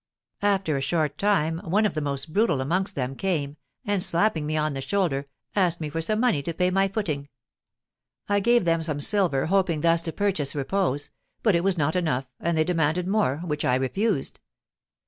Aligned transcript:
After 0.41 0.75
a 0.77 0.81
short 0.81 1.19
time 1.19 1.59
one 1.59 1.85
of 1.85 1.93
the 1.93 2.01
most 2.01 2.33
brutal 2.33 2.59
amongst 2.59 2.95
them 2.95 3.15
came, 3.15 3.57
and, 3.85 4.01
slapping 4.01 4.47
me 4.47 4.57
on 4.57 4.73
the 4.73 4.81
shoulder, 4.81 5.27
asked 5.55 5.79
me 5.79 5.91
for 5.91 6.15
money 6.15 6.41
to 6.41 6.55
pay 6.55 6.71
my 6.71 6.87
footing. 6.87 7.29
I 8.27 8.39
gave 8.39 8.65
them 8.65 8.81
some 8.81 8.99
silver, 8.99 9.45
hoping 9.45 9.81
thus 9.81 10.01
to 10.01 10.11
purchase 10.11 10.55
repose; 10.55 11.11
but 11.43 11.53
it 11.53 11.63
was 11.63 11.77
not 11.77 11.95
enough, 11.95 12.25
and 12.39 12.57
they 12.57 12.63
demanded 12.63 13.07
more, 13.07 13.41
which 13.45 13.63
I 13.63 13.75
refused. 13.75 14.39